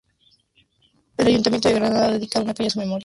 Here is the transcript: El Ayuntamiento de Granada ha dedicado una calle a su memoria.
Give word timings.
El 1.15 1.27
Ayuntamiento 1.27 1.69
de 1.69 1.75
Granada 1.75 2.07
ha 2.07 2.11
dedicado 2.13 2.43
una 2.43 2.55
calle 2.55 2.69
a 2.69 2.69
su 2.71 2.79
memoria. 2.79 2.99